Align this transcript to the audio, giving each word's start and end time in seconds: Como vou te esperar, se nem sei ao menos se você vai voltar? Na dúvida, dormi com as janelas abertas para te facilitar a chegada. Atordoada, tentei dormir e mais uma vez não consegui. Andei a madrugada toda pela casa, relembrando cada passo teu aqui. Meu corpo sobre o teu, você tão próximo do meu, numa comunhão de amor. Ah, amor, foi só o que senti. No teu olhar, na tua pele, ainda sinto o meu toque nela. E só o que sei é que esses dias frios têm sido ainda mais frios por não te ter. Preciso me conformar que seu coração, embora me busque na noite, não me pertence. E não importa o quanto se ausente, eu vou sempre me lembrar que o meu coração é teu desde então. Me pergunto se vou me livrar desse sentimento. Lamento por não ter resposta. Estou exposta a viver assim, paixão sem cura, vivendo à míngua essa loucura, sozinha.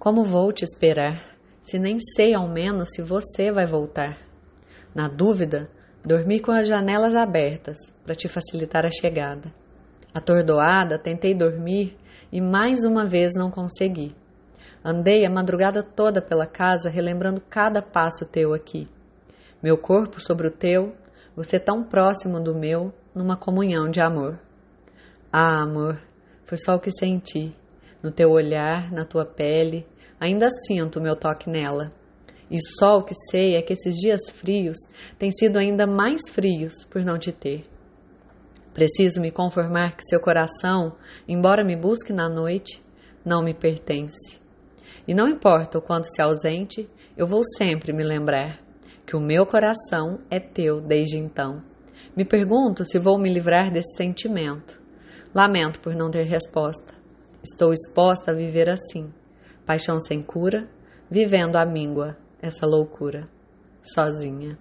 Como 0.00 0.24
vou 0.24 0.50
te 0.50 0.64
esperar, 0.64 1.36
se 1.62 1.78
nem 1.78 1.98
sei 2.00 2.32
ao 2.32 2.48
menos 2.48 2.88
se 2.88 3.02
você 3.02 3.52
vai 3.52 3.66
voltar? 3.66 4.16
Na 4.94 5.08
dúvida, 5.08 5.70
dormi 6.02 6.40
com 6.40 6.50
as 6.50 6.66
janelas 6.66 7.14
abertas 7.14 7.76
para 8.02 8.14
te 8.14 8.26
facilitar 8.26 8.86
a 8.86 8.90
chegada. 8.90 9.52
Atordoada, 10.14 10.98
tentei 10.98 11.34
dormir 11.34 11.98
e 12.32 12.40
mais 12.40 12.82
uma 12.82 13.04
vez 13.04 13.32
não 13.36 13.50
consegui. 13.50 14.16
Andei 14.82 15.26
a 15.26 15.30
madrugada 15.30 15.82
toda 15.82 16.22
pela 16.22 16.46
casa, 16.46 16.88
relembrando 16.88 17.42
cada 17.42 17.82
passo 17.82 18.24
teu 18.24 18.54
aqui. 18.54 18.88
Meu 19.62 19.76
corpo 19.76 20.18
sobre 20.18 20.46
o 20.46 20.50
teu, 20.50 20.94
você 21.36 21.60
tão 21.60 21.84
próximo 21.84 22.40
do 22.40 22.54
meu, 22.54 22.90
numa 23.14 23.36
comunhão 23.36 23.90
de 23.90 24.00
amor. 24.00 24.40
Ah, 25.30 25.60
amor, 25.60 26.00
foi 26.46 26.56
só 26.56 26.74
o 26.76 26.80
que 26.80 26.90
senti. 26.90 27.54
No 28.02 28.10
teu 28.10 28.30
olhar, 28.30 28.90
na 28.92 29.04
tua 29.04 29.24
pele, 29.24 29.86
ainda 30.18 30.48
sinto 30.66 30.98
o 30.98 31.02
meu 31.02 31.16
toque 31.16 31.50
nela. 31.50 31.92
E 32.50 32.58
só 32.78 32.98
o 32.98 33.04
que 33.04 33.14
sei 33.30 33.54
é 33.54 33.62
que 33.62 33.72
esses 33.72 33.94
dias 33.94 34.20
frios 34.32 34.76
têm 35.18 35.30
sido 35.30 35.58
ainda 35.58 35.86
mais 35.86 36.22
frios 36.30 36.84
por 36.84 37.04
não 37.04 37.18
te 37.18 37.30
ter. 37.30 37.64
Preciso 38.74 39.20
me 39.20 39.30
conformar 39.30 39.96
que 39.96 40.04
seu 40.04 40.20
coração, 40.20 40.96
embora 41.28 41.64
me 41.64 41.76
busque 41.76 42.12
na 42.12 42.28
noite, 42.28 42.82
não 43.24 43.42
me 43.42 43.52
pertence. 43.52 44.40
E 45.06 45.14
não 45.14 45.28
importa 45.28 45.78
o 45.78 45.82
quanto 45.82 46.06
se 46.06 46.22
ausente, 46.22 46.88
eu 47.16 47.26
vou 47.26 47.42
sempre 47.56 47.92
me 47.92 48.02
lembrar 48.02 48.58
que 49.06 49.16
o 49.16 49.20
meu 49.20 49.44
coração 49.44 50.20
é 50.30 50.38
teu 50.38 50.80
desde 50.80 51.18
então. 51.18 51.62
Me 52.16 52.24
pergunto 52.24 52.84
se 52.84 52.98
vou 52.98 53.18
me 53.18 53.32
livrar 53.32 53.72
desse 53.72 53.96
sentimento. 53.96 54.80
Lamento 55.34 55.80
por 55.80 55.94
não 55.94 56.10
ter 56.10 56.24
resposta. 56.24 56.99
Estou 57.42 57.72
exposta 57.72 58.32
a 58.32 58.34
viver 58.34 58.68
assim, 58.68 59.12
paixão 59.64 59.98
sem 59.98 60.22
cura, 60.22 60.68
vivendo 61.10 61.56
à 61.56 61.64
míngua 61.64 62.16
essa 62.40 62.66
loucura, 62.66 63.28
sozinha. 63.82 64.58